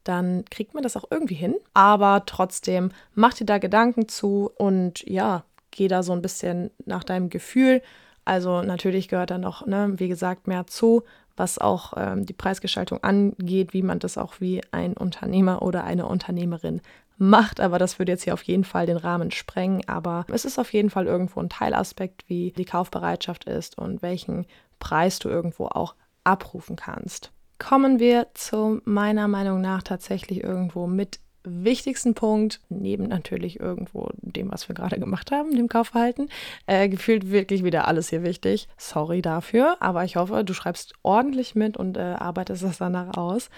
dann 0.04 0.44
kriegt 0.50 0.74
man 0.74 0.82
das 0.82 0.96
auch 0.96 1.04
irgendwie 1.10 1.34
hin. 1.34 1.54
Aber 1.72 2.24
trotzdem, 2.26 2.90
mach 3.14 3.34
dir 3.34 3.46
da 3.46 3.58
Gedanken 3.58 4.08
zu 4.08 4.50
und 4.56 5.02
ja, 5.08 5.44
geh 5.70 5.88
da 5.88 6.02
so 6.02 6.12
ein 6.12 6.22
bisschen 6.22 6.70
nach 6.84 7.04
deinem 7.04 7.30
Gefühl. 7.30 7.82
Also 8.24 8.62
natürlich 8.62 9.08
gehört 9.08 9.30
da 9.30 9.38
noch, 9.38 9.66
ne, 9.66 9.94
wie 9.96 10.08
gesagt, 10.08 10.46
mehr 10.46 10.66
zu, 10.66 11.02
was 11.36 11.58
auch 11.58 11.94
ähm, 11.96 12.26
die 12.26 12.34
Preisgestaltung 12.34 13.02
angeht, 13.02 13.72
wie 13.72 13.82
man 13.82 13.98
das 13.98 14.18
auch 14.18 14.34
wie 14.40 14.60
ein 14.72 14.92
Unternehmer 14.92 15.62
oder 15.62 15.84
eine 15.84 16.06
Unternehmerin 16.06 16.82
macht, 17.20 17.61
aber 17.61 17.78
das 17.78 17.99
würde 17.99 18.12
jetzt 18.12 18.25
hier 18.25 18.34
auf 18.34 18.43
jeden 18.43 18.64
Fall 18.64 18.87
den 18.87 18.96
Rahmen 18.96 19.31
sprengen. 19.31 19.87
Aber 19.87 20.25
es 20.32 20.44
ist 20.44 20.58
auf 20.58 20.72
jeden 20.72 20.90
Fall 20.90 21.06
irgendwo 21.06 21.40
ein 21.40 21.50
Teilaspekt, 21.50 22.25
wie 22.28 22.52
die 22.52 22.64
Kaufbereitschaft 22.64 23.44
ist 23.44 23.78
und 23.78 24.02
welchen 24.02 24.46
Preis 24.78 25.19
du 25.19 25.28
irgendwo 25.28 25.67
auch 25.67 25.94
abrufen 26.25 26.76
kannst. 26.76 27.31
Kommen 27.58 27.99
wir 27.99 28.28
zu 28.34 28.81
meiner 28.84 29.28
Meinung 29.28 29.61
nach 29.61 29.82
tatsächlich 29.82 30.43
irgendwo 30.43 30.87
mit 30.87 31.20
wichtigsten 31.43 32.14
Punkt, 32.14 32.61
neben 32.69 33.05
natürlich 33.05 33.61
irgendwo 33.61 34.08
dem, 34.17 34.50
was 34.50 34.69
wir 34.69 34.75
gerade 34.75 34.99
gemacht 34.99 35.31
haben, 35.31 35.55
dem 35.55 35.69
Kaufverhalten, 35.69 36.28
äh, 36.67 36.88
gefühlt 36.88 37.31
wirklich 37.31 37.64
wieder 37.64 37.87
alles 37.88 38.08
hier 38.08 38.22
wichtig. 38.22 38.69
Sorry 38.76 39.22
dafür, 39.22 39.76
aber 39.81 40.05
ich 40.05 40.17
hoffe, 40.17 40.44
du 40.44 40.55
schreibst 40.55 40.94
ordentlich 41.02 41.55
mit 41.55 41.76
und 41.76 41.96
äh, 41.96 42.00
arbeitest 42.00 42.62
das 42.62 42.78
danach 42.78 43.17
aus. 43.17 43.50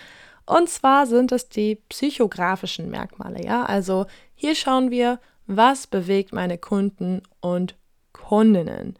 Und 0.46 0.68
zwar 0.68 1.06
sind 1.06 1.32
es 1.32 1.48
die 1.48 1.76
psychografischen 1.88 2.90
Merkmale, 2.90 3.44
ja? 3.44 3.64
Also 3.64 4.06
hier 4.34 4.54
schauen 4.54 4.90
wir, 4.90 5.20
was 5.46 5.86
bewegt 5.86 6.32
meine 6.32 6.58
Kunden 6.58 7.22
und 7.40 7.76
Kundinnen. 8.12 8.96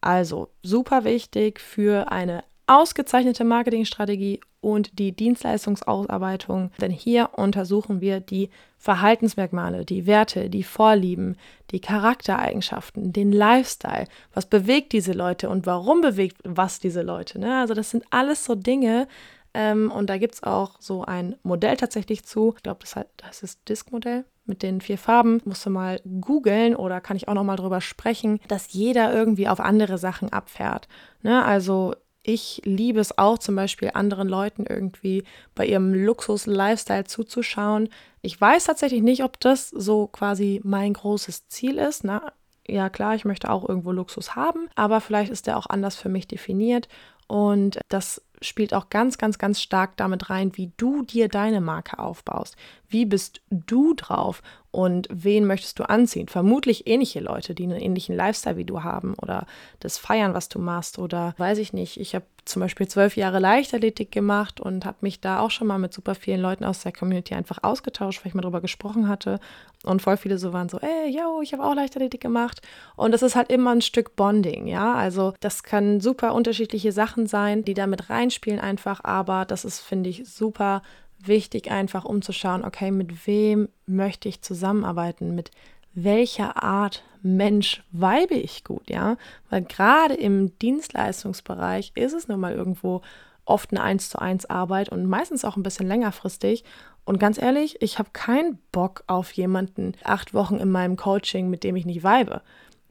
Also 0.00 0.48
super 0.62 1.04
wichtig 1.04 1.60
für 1.60 2.10
eine 2.10 2.44
ausgezeichnete 2.66 3.44
Marketingstrategie 3.44 4.40
und 4.60 4.98
die 4.98 5.12
Dienstleistungsausarbeitung, 5.12 6.70
denn 6.80 6.92
hier 6.92 7.30
untersuchen 7.36 8.00
wir 8.00 8.20
die 8.20 8.48
Verhaltensmerkmale, 8.78 9.84
die 9.84 10.06
Werte, 10.06 10.48
die 10.48 10.62
Vorlieben, 10.62 11.36
die 11.72 11.80
Charaktereigenschaften, 11.80 13.12
den 13.12 13.32
Lifestyle. 13.32 14.06
Was 14.32 14.46
bewegt 14.46 14.92
diese 14.92 15.12
Leute 15.12 15.50
und 15.50 15.66
warum 15.66 16.00
bewegt 16.00 16.38
was 16.44 16.78
diese 16.78 17.02
Leute? 17.02 17.40
Ne? 17.40 17.60
Also 17.60 17.74
das 17.74 17.90
sind 17.90 18.04
alles 18.10 18.44
so 18.44 18.54
Dinge, 18.54 19.08
ähm, 19.54 19.90
und 19.90 20.08
da 20.08 20.18
gibt 20.18 20.34
es 20.34 20.42
auch 20.42 20.80
so 20.80 21.04
ein 21.04 21.36
Modell 21.42 21.76
tatsächlich 21.76 22.24
zu. 22.24 22.54
Ich 22.56 22.62
glaube, 22.62 22.80
das, 22.80 22.96
heißt, 22.96 23.08
das 23.18 23.42
ist 23.42 23.68
Disk-Modell 23.68 24.24
mit 24.44 24.62
den 24.62 24.80
vier 24.80 24.98
Farben. 24.98 25.40
Musst 25.44 25.66
du 25.66 25.70
mal 25.70 26.00
googeln 26.20 26.74
oder 26.74 27.00
kann 27.00 27.16
ich 27.16 27.28
auch 27.28 27.34
noch 27.34 27.44
mal 27.44 27.56
drüber 27.56 27.80
sprechen, 27.80 28.40
dass 28.48 28.72
jeder 28.72 29.12
irgendwie 29.12 29.48
auf 29.48 29.60
andere 29.60 29.98
Sachen 29.98 30.32
abfährt. 30.32 30.88
Ne? 31.22 31.44
Also 31.44 31.94
ich 32.22 32.62
liebe 32.64 33.00
es 33.00 33.18
auch 33.18 33.38
zum 33.38 33.56
Beispiel 33.56 33.90
anderen 33.94 34.28
Leuten 34.28 34.64
irgendwie 34.66 35.24
bei 35.54 35.66
ihrem 35.66 35.92
Luxus-Lifestyle 35.92 37.04
zuzuschauen. 37.04 37.88
Ich 38.22 38.40
weiß 38.40 38.64
tatsächlich 38.64 39.02
nicht, 39.02 39.24
ob 39.24 39.38
das 39.40 39.68
so 39.68 40.06
quasi 40.06 40.60
mein 40.64 40.92
großes 40.92 41.48
Ziel 41.48 41.78
ist. 41.78 42.04
Ne? 42.04 42.22
Ja 42.66 42.90
klar, 42.90 43.16
ich 43.16 43.24
möchte 43.24 43.50
auch 43.50 43.68
irgendwo 43.68 43.92
Luxus 43.92 44.36
haben, 44.36 44.68
aber 44.76 45.00
vielleicht 45.00 45.32
ist 45.32 45.46
der 45.46 45.58
auch 45.58 45.66
anders 45.66 45.96
für 45.96 46.08
mich 46.08 46.28
definiert. 46.28 46.88
Und 47.26 47.80
das 47.88 48.22
spielt 48.42 48.74
auch 48.74 48.90
ganz, 48.90 49.18
ganz, 49.18 49.38
ganz 49.38 49.60
stark 49.60 49.96
damit 49.96 50.30
rein, 50.30 50.52
wie 50.56 50.72
du 50.76 51.02
dir 51.02 51.28
deine 51.28 51.60
Marke 51.60 51.98
aufbaust. 51.98 52.56
Wie 52.88 53.06
bist 53.06 53.40
du 53.50 53.94
drauf 53.94 54.42
und 54.72 55.06
wen 55.10 55.46
möchtest 55.46 55.78
du 55.78 55.84
anziehen? 55.84 56.28
Vermutlich 56.28 56.86
ähnliche 56.86 57.20
Leute, 57.20 57.54
die 57.54 57.64
einen 57.64 57.78
ähnlichen 57.78 58.16
Lifestyle 58.16 58.56
wie 58.56 58.64
du 58.64 58.82
haben 58.82 59.14
oder 59.20 59.46
das 59.80 59.98
Feiern, 59.98 60.32
was 60.32 60.48
du 60.48 60.58
machst 60.58 60.98
oder 60.98 61.34
weiß 61.36 61.58
ich 61.58 61.74
nicht. 61.74 62.00
Ich 62.00 62.14
habe 62.14 62.24
zum 62.46 62.60
Beispiel 62.60 62.88
zwölf 62.88 63.16
Jahre 63.16 63.38
Leichtathletik 63.38 64.10
gemacht 64.10 64.60
und 64.60 64.86
habe 64.86 64.96
mich 65.02 65.20
da 65.20 65.40
auch 65.40 65.50
schon 65.50 65.66
mal 65.66 65.78
mit 65.78 65.92
super 65.92 66.14
vielen 66.14 66.40
Leuten 66.40 66.64
aus 66.64 66.82
der 66.82 66.92
Community 66.92 67.34
einfach 67.34 67.58
ausgetauscht, 67.60 68.24
weil 68.24 68.28
ich 68.28 68.34
mal 68.34 68.40
drüber 68.40 68.62
gesprochen 68.62 69.08
hatte. 69.08 69.40
Und 69.84 70.00
voll 70.00 70.16
viele 70.16 70.38
so 70.38 70.54
waren 70.54 70.70
so, 70.70 70.78
ey, 70.78 71.14
yo, 71.14 71.42
ich 71.42 71.52
habe 71.52 71.64
auch 71.64 71.74
Leichtathletik 71.74 72.22
gemacht. 72.22 72.62
Und 72.96 73.12
das 73.12 73.22
ist 73.22 73.36
halt 73.36 73.52
immer 73.52 73.72
ein 73.72 73.82
Stück 73.82 74.16
Bonding, 74.16 74.66
ja. 74.68 74.94
Also 74.94 75.34
das 75.40 75.64
können 75.64 76.00
super 76.00 76.32
unterschiedliche 76.34 76.92
Sachen 76.92 77.26
sein, 77.26 77.62
die 77.62 77.74
da 77.74 77.86
mit 77.86 78.08
reinspielen 78.08 78.58
einfach, 78.58 79.04
aber 79.04 79.44
das 79.44 79.66
ist, 79.66 79.80
finde 79.80 80.08
ich, 80.08 80.26
super 80.26 80.82
wichtig, 81.26 81.70
einfach 81.70 82.04
um 82.04 82.22
zu 82.22 82.32
schauen, 82.32 82.64
okay, 82.64 82.90
mit 82.90 83.26
wem 83.26 83.68
möchte 83.86 84.28
ich 84.28 84.42
zusammenarbeiten, 84.42 85.34
mit 85.34 85.50
welcher 85.94 86.62
Art 86.62 87.04
Mensch 87.22 87.82
weibe 87.92 88.34
ich 88.34 88.64
gut, 88.64 88.90
ja? 88.90 89.16
Weil 89.50 89.62
gerade 89.62 90.14
im 90.14 90.58
Dienstleistungsbereich 90.58 91.92
ist 91.94 92.14
es 92.14 92.28
nun 92.28 92.40
mal 92.40 92.54
irgendwo 92.54 93.02
oft 93.44 93.70
eine 93.70 93.82
1 93.82 94.10
zu 94.10 94.18
1 94.18 94.46
Arbeit 94.46 94.88
und 94.88 95.06
meistens 95.06 95.44
auch 95.44 95.56
ein 95.56 95.62
bisschen 95.62 95.86
längerfristig. 95.86 96.64
Und 97.04 97.18
ganz 97.18 97.40
ehrlich, 97.40 97.80
ich 97.82 97.98
habe 97.98 98.10
keinen 98.12 98.58
Bock 98.70 99.04
auf 99.06 99.32
jemanden 99.32 99.92
acht 100.04 100.34
Wochen 100.34 100.56
in 100.56 100.70
meinem 100.70 100.96
Coaching, 100.96 101.50
mit 101.50 101.64
dem 101.64 101.76
ich 101.76 101.84
nicht 101.84 102.04
weibe. 102.04 102.42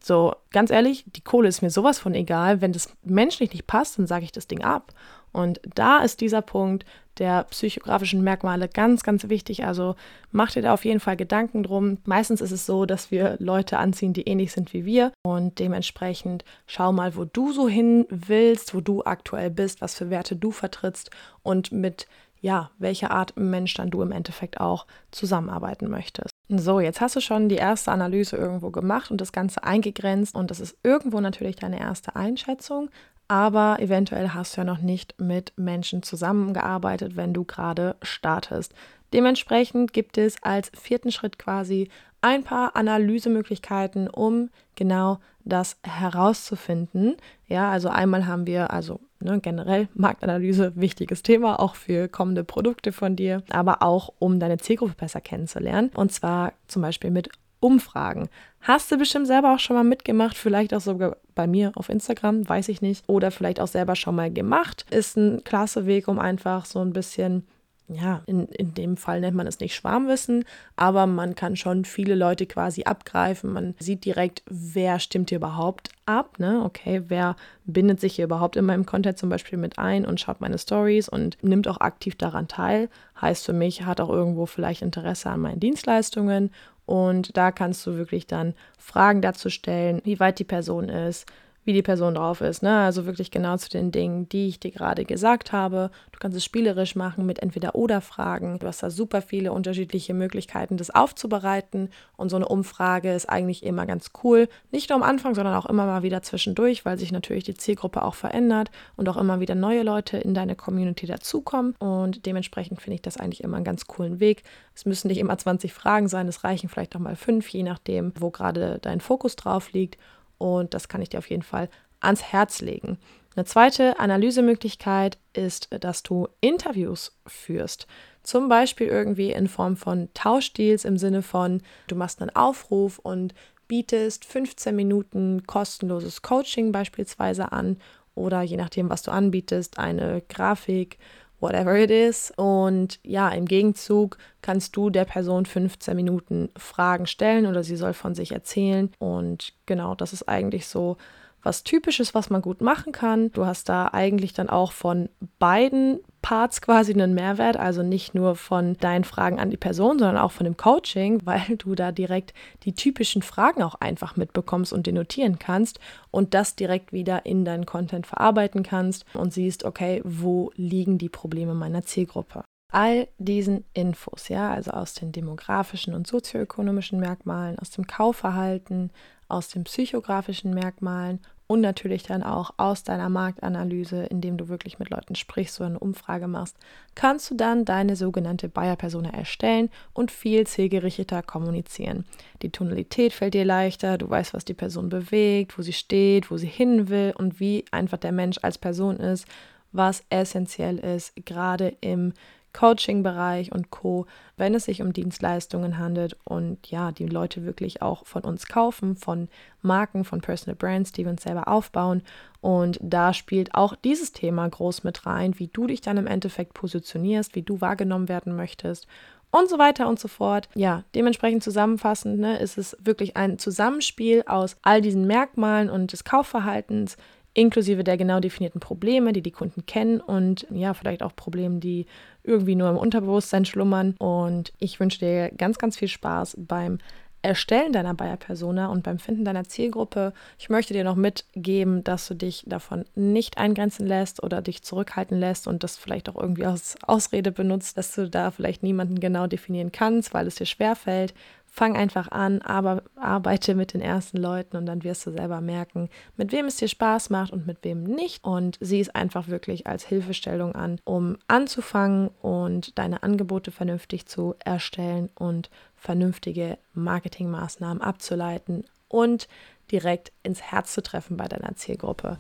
So, 0.04 0.34
ganz 0.52 0.72
ehrlich, 0.72 1.06
die 1.08 1.22
Kohle 1.22 1.48
ist 1.48 1.62
mir 1.62 1.70
sowas 1.70 2.00
von 2.00 2.16
egal. 2.16 2.60
Wenn 2.60 2.74
das 2.74 2.90
menschlich 3.04 3.54
nicht 3.54 3.68
passt, 3.68 3.98
dann 3.98 4.08
sage 4.08 4.26
ich 4.26 4.32
das 4.32 4.48
Ding 4.48 4.64
ab. 4.64 4.94
Und 5.32 5.62
da 5.76 6.00
ist 6.00 6.22
dieser 6.22 6.42
Punkt 6.42 6.86
der 7.18 7.44
psychografischen 7.46 8.24
Merkmale 8.24 8.68
ganz, 8.68 9.04
ganz 9.04 9.30
wichtig. 9.30 9.66
Also 9.66 9.96
mach 10.32 10.52
dir 10.52 10.62
da 10.62 10.74
auf 10.74 10.86
jeden 10.86 11.00
Fall 11.00 11.18
Gedanken 11.18 11.64
drum. 11.64 11.98
Meistens 12.06 12.42
ist 12.42 12.52
es 12.52 12.66
so, 12.66 12.86
dass 12.86 13.12
wir 13.12 13.36
Leute 13.40 13.78
anziehen, 13.78 14.14
die 14.14 14.28
ähnlich 14.28 14.52
sind 14.52 14.74
wie 14.74 14.86
wir. 14.86 15.12
Und 15.24 15.60
dementsprechend 15.60 16.44
schau 16.68 16.92
mal, 16.92 17.16
wo 17.16 17.26
du 17.26 17.52
so 17.52 17.68
hin 17.68 18.06
willst, 18.10 18.74
wo 18.74 18.82
du 18.82 19.04
aktuell 19.04 19.50
bist, 19.50 19.82
was 19.82 19.96
für 19.96 20.10
Werte 20.10 20.36
du 20.36 20.52
vertrittst 20.52 21.12
und 21.44 21.72
mit 21.72 22.08
ja, 22.42 22.72
welcher 22.80 23.12
Art 23.12 23.38
Mensch 23.38 23.76
dann 23.76 23.92
du 23.92 24.02
im 24.02 24.12
Endeffekt 24.12 24.60
auch 24.60 24.88
zusammenarbeiten 25.12 25.88
möchtest. 25.90 26.32
So, 26.50 26.80
jetzt 26.80 27.00
hast 27.00 27.16
du 27.16 27.22
schon 27.22 27.50
die 27.50 27.56
erste 27.56 27.92
Analyse 27.92 28.36
irgendwo 28.36 28.72
gemacht 28.72 29.12
und 29.12 29.22
das 29.22 29.32
Ganze 29.32 29.64
eingegrenzt 29.64 30.36
und 30.36 30.52
das 30.52 30.60
ist 30.60 30.76
irgendwo 30.84 31.22
natürlich 31.22 31.56
deine 31.56 31.80
erste 31.80 32.16
Einschätzung, 32.16 32.90
aber 33.32 33.80
eventuell 33.80 34.32
hast 34.32 34.58
du 34.58 34.60
ja 34.60 34.66
noch 34.66 34.80
nicht 34.80 35.16
mit 35.18 35.54
Menschen 35.56 36.04
zusammengearbeitet, 36.04 37.16
wenn 37.16 37.34
du 37.34 37.46
gerade 37.46 37.96
startest. 38.02 38.74
Dementsprechend 39.14 39.94
gibt 39.94 40.18
es 40.18 40.36
als 40.44 40.70
vierten 40.78 41.14
Schritt 41.14 41.40
quasi 41.40 41.88
ein 42.20 42.44
paar 42.44 42.76
Analysemöglichkeiten, 42.76 44.10
um 44.10 44.50
genau 44.76 45.20
das 45.46 45.78
herauszufinden. 45.82 47.16
Ja, 47.48 47.72
also 47.72 47.88
einmal 47.88 48.28
haben 48.28 48.48
wir 48.48 48.72
also 48.72 49.00
ne, 49.22 49.40
generell 49.40 49.88
Marktanalyse, 49.94 50.74
wichtiges 50.76 51.24
Thema, 51.24 51.62
auch 51.62 51.76
für 51.76 52.10
kommende 52.10 52.44
Produkte 52.44 52.92
von 52.92 53.16
dir, 53.16 53.44
aber 53.50 53.82
auch 53.82 54.12
um 54.20 54.42
deine 54.42 54.58
Zielgruppe 54.58 54.96
besser 54.96 55.22
kennenzulernen. 55.22 55.90
Und 55.96 56.12
zwar 56.12 56.52
zum 56.68 56.82
Beispiel 56.82 57.12
mit 57.12 57.30
Umfragen. 57.62 58.28
Hast 58.60 58.92
du 58.92 58.98
bestimmt 58.98 59.28
selber 59.28 59.54
auch 59.54 59.60
schon 59.60 59.78
mal 59.78 59.84
mitgemacht, 59.84 60.38
vielleicht 60.38 60.74
auch 60.74 60.82
sogar 60.82 61.16
bei 61.34 61.48
mir 61.48 61.72
auf 61.76 61.88
Instagram, 61.88 62.48
weiß 62.48 62.68
ich 62.68 62.82
nicht, 62.82 63.08
oder 63.08 63.32
vielleicht 63.32 63.62
auch 63.62 63.68
selber 63.68 63.96
schon 63.96 64.16
mal 64.16 64.32
gemacht. 64.32 64.86
Ist 64.92 65.16
ein 65.16 65.44
klasse 65.46 65.86
Weg, 65.86 66.10
um 66.10 66.20
einfach 66.20 66.66
so 66.66 66.80
ein 66.80 66.92
bisschen 66.92 67.48
ja, 67.94 68.22
in, 68.26 68.48
in 68.48 68.74
dem 68.74 68.98
Fall 68.98 69.20
nennt 69.20 69.36
man 69.36 69.48
es 69.48 69.60
nicht 69.60 69.76
Schwarmwissen, 69.76 70.46
aber 70.76 71.08
man 71.08 71.36
kann 71.36 71.56
schon 71.56 71.84
viele 71.84 72.16
Leute 72.16 72.46
quasi 72.46 72.84
abgreifen. 72.84 73.52
Man 73.52 73.76
sieht 73.80 74.06
direkt, 74.06 74.44
wer 74.50 75.00
stimmt 75.00 75.30
hier 75.30 75.38
überhaupt 75.38 75.90
ab, 76.06 76.40
ne? 76.40 76.62
Okay, 76.64 77.04
wer 77.08 77.36
bindet 77.66 78.00
sich 78.00 78.16
hier 78.16 78.26
überhaupt 78.26 78.56
in 78.56 78.66
meinem 78.66 78.86
Content 78.86 79.18
zum 79.18 79.30
Beispiel 79.30 79.58
mit 79.58 79.78
ein 79.78 80.06
und 80.06 80.20
schaut 80.20 80.42
meine 80.42 80.58
Stories 80.58 81.10
und 81.10 81.38
nimmt 81.42 81.68
auch 81.68 81.82
aktiv 81.82 82.16
daran 82.16 82.48
teil. 82.48 82.90
Heißt 83.20 83.46
für 83.46 83.54
mich, 83.54 83.84
hat 83.84 84.00
auch 84.00 84.10
irgendwo 84.10 84.46
vielleicht 84.46 84.82
Interesse 84.82 85.30
an 85.30 85.42
meinen 85.42 85.60
Dienstleistungen 85.60 86.52
und 86.92 87.38
da 87.38 87.54
kannst 87.54 87.88
du 87.88 87.96
wirklich 87.96 88.28
dann 88.28 88.54
Fragen 88.78 89.22
dazu 89.22 89.50
stellen, 89.50 90.02
wie 90.04 90.20
weit 90.20 90.40
die 90.40 90.44
Person 90.44 90.90
ist, 90.90 91.26
wie 91.64 91.74
die 91.74 91.84
Person 91.84 92.16
drauf 92.16 92.42
ist. 92.42 92.64
Ne? 92.64 92.80
Also 92.80 93.06
wirklich 93.06 93.30
genau 93.30 93.56
zu 93.58 93.70
den 93.70 93.92
Dingen, 93.92 94.28
die 94.30 94.48
ich 94.48 94.60
dir 94.60 94.72
gerade 94.72 95.06
gesagt 95.06 95.52
habe. 95.52 95.92
Du 96.12 96.20
kannst 96.20 96.36
es 96.36 96.44
spielerisch 96.44 96.96
machen 96.96 97.26
mit 97.26 97.40
entweder 97.40 97.76
oder 97.76 98.02
Fragen. 98.02 98.58
Du 98.60 98.68
hast 98.68 98.82
da 98.82 98.90
super 98.90 99.22
viele 99.22 99.52
unterschiedliche 99.52 100.14
Möglichkeiten, 100.14 100.78
das 100.78 100.90
aufzubereiten. 100.90 101.90
Und 102.18 102.30
so 102.30 102.36
eine 102.36 102.48
Umfrage 102.48 103.14
ist 103.14 103.30
eigentlich 103.30 103.64
immer 103.64 103.86
ganz 103.86 104.12
cool. 104.24 104.48
Nicht 104.72 104.90
nur 104.90 104.98
am 104.98 105.04
Anfang, 105.04 105.36
sondern 105.36 105.56
auch 105.56 105.68
immer 105.68 105.86
mal 105.86 106.02
wieder 106.04 106.24
zwischendurch, 106.24 106.84
weil 106.84 106.98
sich 106.98 107.12
natürlich 107.12 107.44
die 107.44 107.54
Zielgruppe 107.54 108.04
auch 108.04 108.16
verändert 108.16 108.72
und 108.96 109.08
auch 109.08 109.18
immer 109.18 109.40
wieder 109.40 109.56
neue 109.56 109.84
Leute 109.84 110.18
in 110.18 110.34
deine 110.34 110.56
Community 110.56 111.06
dazukommen. 111.06 111.76
Und 111.78 112.26
dementsprechend 112.26 112.82
finde 112.82 112.96
ich 112.96 113.02
das 113.04 113.18
eigentlich 113.18 113.44
immer 113.44 113.58
einen 113.58 113.66
ganz 113.66 113.86
coolen 113.86 114.20
Weg. 114.20 114.44
Es 114.74 114.86
müssen 114.86 115.10
nicht 115.10 115.20
immer 115.20 115.38
20 115.38 115.74
Fragen 115.74 116.08
sein, 116.08 116.28
es 116.28 116.44
reichen 116.44 116.70
vielleicht 116.70 116.96
auch 116.96 117.00
mal 117.00 117.16
fünf, 117.16 117.50
je 117.50 117.64
nachdem, 117.64 118.14
wo 118.18 118.32
gerade 118.32 118.80
dein 118.82 119.02
Fokus 119.02 119.36
drauf 119.36 119.74
liegt. 119.74 119.98
Und 120.42 120.74
das 120.74 120.88
kann 120.88 121.02
ich 121.02 121.10
dir 121.10 121.20
auf 121.20 121.30
jeden 121.30 121.44
Fall 121.44 121.70
ans 122.00 122.24
Herz 122.24 122.62
legen. 122.62 122.98
Eine 123.36 123.46
zweite 123.46 124.00
Analysemöglichkeit 124.00 125.18
ist, 125.34 125.70
dass 125.72 126.04
du 126.04 126.28
Interviews 126.42 127.16
führst. 127.28 127.88
Zum 128.24 128.50
Beispiel 128.50 128.88
irgendwie 128.88 129.32
in 129.32 129.48
Form 129.48 129.78
von 129.78 130.10
Tauschdeals 130.14 130.84
im 130.84 130.98
Sinne 130.98 131.22
von, 131.22 131.62
du 131.88 131.96
machst 131.96 132.22
einen 132.22 132.36
Aufruf 132.36 133.00
und 133.00 133.34
bietest 133.68 134.26
15 134.26 134.76
Minuten 134.76 135.44
kostenloses 135.48 136.22
Coaching 136.22 136.72
beispielsweise 136.72 137.52
an 137.52 137.78
oder 138.16 138.42
je 138.42 138.58
nachdem, 138.58 138.90
was 138.90 139.04
du 139.04 139.12
anbietest, 139.12 139.80
eine 139.80 140.22
Grafik 140.28 140.98
whatever 141.42 141.76
it 141.76 141.92
is. 141.92 142.32
Und 142.38 143.00
ja, 143.04 143.30
im 143.30 143.46
Gegenzug 143.46 144.18
kannst 144.42 144.76
du 144.76 144.90
der 144.90 145.06
Person 145.06 145.46
15 145.46 145.96
Minuten 145.96 146.50
Fragen 146.56 147.08
stellen 147.08 147.46
oder 147.46 147.64
sie 147.64 147.76
soll 147.76 147.94
von 147.94 148.16
sich 148.16 148.32
erzählen. 148.32 148.92
Und 149.00 149.54
genau, 149.66 149.96
das 149.96 150.14
ist 150.14 150.30
eigentlich 150.30 150.68
so 150.68 150.98
was 151.44 151.64
Typisches, 151.64 152.14
was 152.14 152.30
man 152.30 152.42
gut 152.42 152.62
machen 152.62 152.92
kann. 152.92 153.32
Du 153.32 153.46
hast 153.46 153.70
da 153.70 153.90
eigentlich 153.92 154.34
dann 154.34 154.50
auch 154.50 154.72
von 154.72 155.10
beiden 155.40 156.00
Parts 156.22 156.62
quasi 156.62 156.94
einen 156.94 157.14
Mehrwert, 157.14 157.58
also 157.58 157.82
nicht 157.82 158.14
nur 158.14 158.36
von 158.36 158.78
deinen 158.78 159.04
Fragen 159.04 159.40
an 159.40 159.50
die 159.50 159.58
Person, 159.58 159.98
sondern 159.98 160.18
auch 160.18 160.32
von 160.32 160.44
dem 160.44 160.58
Coaching, 160.58 161.22
weil 161.26 161.58
du 161.58 161.76
da 161.76 161.92
direkt 161.92 162.34
die 162.64 162.74
typischen 162.74 163.22
Fragen 163.22 163.64
auch 163.64 163.76
einfach 163.76 164.16
mitbekommst 164.16 164.74
und 164.74 164.88
denotieren 164.88 165.40
kannst 165.40 165.80
und 166.12 166.34
das 166.34 166.56
direkt 166.56 166.94
wieder 166.94 167.26
in 167.26 167.46
deinen 167.46 167.66
Content 167.66 168.06
verarbeiten 168.06 168.64
kannst 168.64 169.06
und 169.14 169.34
siehst, 169.34 169.64
okay, 169.64 170.02
wo 170.04 170.52
liegen 170.56 170.98
die 170.98 171.10
Probleme 171.10 171.54
meiner 171.54 171.84
Zielgruppe. 171.84 172.44
All 172.72 173.10
diesen 173.18 173.66
Infos, 173.74 174.30
ja, 174.30 174.52
also 174.52 174.72
aus 174.72 174.94
den 174.94 175.12
demografischen 175.12 175.94
und 175.94 176.08
sozioökonomischen 176.08 177.00
Merkmalen, 177.00 177.60
aus 177.60 177.70
dem 177.70 177.86
Kaufverhalten, 177.86 178.92
aus 179.28 179.50
den 179.50 179.66
psychografischen 179.66 180.54
Merkmalen 180.54 181.20
und 181.48 181.60
natürlich 181.60 182.04
dann 182.04 182.24
auch 182.24 182.54
aus 182.56 182.86
deiner 182.86 183.10
Marktanalyse, 183.10 184.06
indem 184.06 184.38
du 184.38 184.48
wirklich 184.48 184.80
mit 184.80 184.90
Leuten 184.90 185.16
sprichst 185.16 185.60
oder 185.60 185.68
eine 185.68 185.80
Umfrage 185.80 186.30
machst, 186.30 186.56
kannst 186.96 187.30
du 187.30 187.36
dann 187.36 187.66
deine 187.66 187.98
sogenannte 187.98 188.48
Buyer-Persona 188.48 189.10
erstellen 189.10 189.70
und 189.92 190.12
viel 190.12 190.48
zielgerichteter 190.48 191.22
kommunizieren. 191.22 192.06
Die 192.42 192.52
Tonalität 192.52 193.12
fällt 193.12 193.34
dir 193.34 193.44
leichter, 193.44 193.98
du 193.98 194.10
weißt, 194.10 194.34
was 194.34 194.46
die 194.46 194.54
Person 194.54 194.88
bewegt, 194.88 195.58
wo 195.58 195.62
sie 195.62 195.74
steht, 195.74 196.32
wo 196.32 196.38
sie 196.38 196.48
hin 196.48 196.88
will 196.88 197.14
und 197.18 197.42
wie 197.42 197.66
einfach 197.72 197.98
der 197.98 198.14
Mensch 198.14 198.38
als 198.42 198.58
Person 198.58 198.96
ist, 198.96 199.28
was 199.74 200.06
essentiell 200.10 200.78
ist, 200.78 201.14
gerade 201.26 201.76
im 201.82 202.14
Coaching-Bereich 202.54 203.52
und 203.52 203.72
Co., 203.72 204.06
wenn 204.38 204.56
es 204.56 204.66
sich 204.66 204.82
um 204.82 204.94
Dienstleistungen 204.94 205.78
handelt 205.78 206.18
und 206.24 206.68
ja, 206.70 206.92
die 206.92 207.06
Leute 207.06 207.46
wirklich 207.46 207.82
auch 207.82 208.06
von 208.06 208.24
uns 208.24 208.48
kaufen, 208.48 208.96
von 208.96 209.30
Marken, 209.62 210.04
von 210.04 210.22
Personal 210.22 210.56
Brands, 210.56 210.92
die 210.92 211.06
wir 211.06 211.12
uns 211.12 211.24
selber 211.24 211.48
aufbauen. 211.48 212.02
Und 212.42 212.80
da 212.82 213.14
spielt 213.14 213.54
auch 213.54 213.76
dieses 213.76 214.12
Thema 214.14 214.48
groß 214.50 214.84
mit 214.84 215.06
rein, 215.06 215.38
wie 215.38 215.48
du 215.48 215.68
dich 215.68 215.82
dann 215.82 215.98
im 215.98 216.08
Endeffekt 216.08 216.54
positionierst, 216.54 217.36
wie 217.36 217.44
du 217.44 217.62
wahrgenommen 217.62 218.10
werden 218.10 218.36
möchtest 218.36 218.88
und 219.32 219.50
so 219.50 219.58
weiter 219.58 219.88
und 219.88 220.00
so 220.00 220.08
fort. 220.08 220.50
Ja, 220.54 220.84
dementsprechend 220.94 221.44
zusammenfassend 221.44 222.20
ne, 222.20 222.38
ist 222.40 222.58
es 222.58 222.78
wirklich 222.80 223.18
ein 223.18 223.40
Zusammenspiel 223.40 224.24
aus 224.28 224.58
all 224.62 224.82
diesen 224.82 225.08
Merkmalen 225.08 225.70
und 225.70 225.94
des 225.94 226.04
Kaufverhaltens, 226.04 226.98
inklusive 227.34 227.84
der 227.84 227.98
genau 227.98 228.20
definierten 228.20 228.60
Probleme, 228.60 229.14
die 229.14 229.22
die 229.22 229.32
Kunden 229.32 229.66
kennen 229.66 230.02
und 230.02 230.46
ja, 230.50 230.74
vielleicht 230.74 231.04
auch 231.04 231.16
Probleme, 231.16 231.60
die 231.60 231.86
irgendwie 232.24 232.56
nur 232.56 232.70
im 232.70 232.78
Unterbewusstsein 232.78 233.46
schlummern. 233.46 233.96
Und 233.98 234.54
ich 234.60 234.80
wünsche 234.80 235.00
dir 235.00 235.32
ganz, 235.32 235.58
ganz 235.58 235.78
viel 235.78 235.88
Spaß 235.88 236.38
beim 236.38 236.80
Erstellen 237.24 237.72
deiner 237.72 237.94
Buyer-Persona 237.94 238.68
und 238.68 238.82
beim 238.82 238.98
Finden 238.98 239.26
deiner 239.26 239.44
Zielgruppe. 239.44 240.12
Ich 240.40 240.50
möchte 240.50 240.74
dir 240.74 240.84
noch 240.84 240.96
mitgeben, 240.96 241.84
dass 241.84 242.08
du 242.08 242.16
dich 242.16 242.44
davon 242.48 242.86
nicht 242.96 243.38
eingrenzen 243.38 243.86
lässt 243.86 244.24
oder 244.24 244.42
dich 244.42 244.64
zurückhalten 244.64 245.20
lässt 245.20 245.48
und 245.48 245.64
das 245.64 245.78
vielleicht 245.78 246.10
auch 246.10 246.20
irgendwie 246.20 246.46
als 246.46 246.78
Ausrede 246.82 247.32
benutzt, 247.32 247.78
dass 247.78 247.94
du 247.94 248.10
da 248.10 248.32
vielleicht 248.32 248.64
niemanden 248.64 249.00
genau 249.00 249.28
definieren 249.28 249.72
kannst, 249.72 250.16
weil 250.16 250.26
es 250.26 250.36
dir 250.36 250.48
schwerfällt. 250.48 251.14
Fang 251.54 251.76
einfach 251.76 252.10
an, 252.12 252.42
aber 252.42 252.82
arbeite 252.96 253.56
mit 253.56 253.74
den 253.74 253.82
ersten 253.82 254.16
Leuten 254.16 254.56
und 254.56 254.66
dann 254.66 254.86
wirst 254.86 255.06
du 255.06 255.12
selber 255.12 255.42
merken, 255.42 255.90
mit 256.16 256.32
wem 256.32 256.46
es 256.46 256.56
dir 256.56 256.70
Spaß 256.70 257.10
macht 257.10 257.34
und 257.34 257.46
mit 257.46 257.58
wem 257.64 257.84
nicht. 257.84 258.24
Und 258.24 258.58
sieh 258.62 258.80
es 258.80 258.88
einfach 258.90 259.28
wirklich 259.28 259.68
als 259.68 259.86
Hilfestellung 259.86 260.56
an, 260.56 260.80
um 260.86 261.18
anzufangen 261.28 262.08
und 262.22 262.80
deine 262.80 263.04
Angebote 263.04 263.52
vernünftig 263.52 264.06
zu 264.06 264.36
erstellen 264.40 265.10
und 265.14 265.50
vernünftige 265.76 266.58
Marketingmaßnahmen 266.74 267.82
abzuleiten 267.82 268.64
und 268.88 269.28
direkt 269.72 270.14
ins 270.24 270.42
Herz 270.42 270.74
zu 270.74 270.82
treffen 270.82 271.18
bei 271.18 271.28
deiner 271.28 271.56
Zielgruppe. 271.58 272.18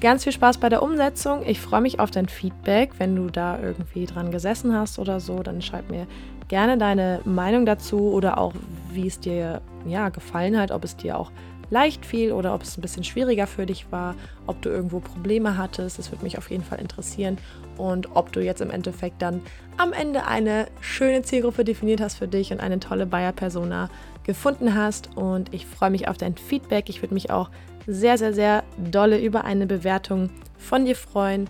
Ganz 0.00 0.22
viel 0.22 0.32
Spaß 0.32 0.58
bei 0.58 0.68
der 0.68 0.82
Umsetzung. 0.82 1.42
Ich 1.44 1.60
freue 1.60 1.80
mich 1.80 1.98
auf 1.98 2.12
dein 2.12 2.28
Feedback. 2.28 2.92
Wenn 2.98 3.16
du 3.16 3.30
da 3.30 3.58
irgendwie 3.60 4.06
dran 4.06 4.30
gesessen 4.30 4.72
hast 4.72 5.00
oder 5.00 5.18
so, 5.18 5.42
dann 5.42 5.60
schreib 5.60 5.90
mir 5.90 6.06
gerne 6.46 6.78
deine 6.78 7.20
Meinung 7.24 7.66
dazu 7.66 8.12
oder 8.12 8.38
auch, 8.38 8.54
wie 8.92 9.08
es 9.08 9.18
dir 9.18 9.60
ja, 9.86 10.08
gefallen 10.10 10.56
hat, 10.56 10.70
ob 10.70 10.84
es 10.84 10.96
dir 10.96 11.18
auch 11.18 11.32
leicht 11.70 12.06
fiel 12.06 12.32
oder 12.32 12.54
ob 12.54 12.62
es 12.62 12.78
ein 12.78 12.80
bisschen 12.80 13.02
schwieriger 13.02 13.48
für 13.48 13.66
dich 13.66 13.90
war, 13.90 14.14
ob 14.46 14.62
du 14.62 14.68
irgendwo 14.68 15.00
Probleme 15.00 15.58
hattest. 15.58 15.98
Das 15.98 16.12
würde 16.12 16.22
mich 16.22 16.38
auf 16.38 16.48
jeden 16.48 16.62
Fall 16.62 16.78
interessieren. 16.78 17.36
Und 17.76 18.14
ob 18.16 18.30
du 18.30 18.40
jetzt 18.40 18.60
im 18.60 18.70
Endeffekt 18.70 19.20
dann 19.20 19.42
am 19.78 19.92
Ende 19.92 20.26
eine 20.26 20.68
schöne 20.80 21.22
Zielgruppe 21.22 21.64
definiert 21.64 22.00
hast 22.00 22.18
für 22.18 22.28
dich 22.28 22.52
und 22.52 22.60
eine 22.60 22.78
tolle 22.78 23.04
Buyer-Persona 23.04 23.90
gefunden 24.22 24.76
hast. 24.76 25.16
Und 25.16 25.52
ich 25.52 25.66
freue 25.66 25.90
mich 25.90 26.06
auf 26.06 26.16
dein 26.16 26.36
Feedback. 26.36 26.88
Ich 26.88 27.02
würde 27.02 27.14
mich 27.14 27.30
auch 27.30 27.50
sehr, 27.88 28.18
sehr, 28.18 28.34
sehr 28.34 28.62
dolle 28.76 29.18
über 29.18 29.44
eine 29.44 29.66
Bewertung 29.66 30.30
von 30.58 30.84
dir 30.84 30.94
freuen 30.94 31.48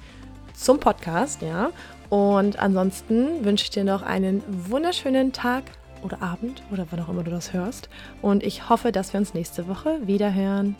zum 0.54 0.80
Podcast, 0.80 1.42
ja. 1.42 1.70
Und 2.08 2.58
ansonsten 2.58 3.44
wünsche 3.44 3.64
ich 3.64 3.70
dir 3.70 3.84
noch 3.84 4.02
einen 4.02 4.42
wunderschönen 4.48 5.32
Tag 5.32 5.64
oder 6.02 6.22
Abend 6.22 6.62
oder 6.72 6.86
wann 6.90 7.00
auch 7.00 7.08
immer 7.08 7.24
du 7.24 7.30
das 7.30 7.52
hörst. 7.52 7.90
Und 8.22 8.42
ich 8.42 8.68
hoffe, 8.70 8.92
dass 8.92 9.12
wir 9.12 9.20
uns 9.20 9.34
nächste 9.34 9.68
Woche 9.68 9.98
wieder 10.06 10.32
hören. 10.32 10.76